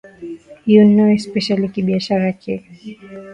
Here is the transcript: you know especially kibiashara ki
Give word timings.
you 0.73 0.81
know 0.95 1.09
especially 1.19 1.67
kibiashara 1.73 2.29
ki 2.41 2.53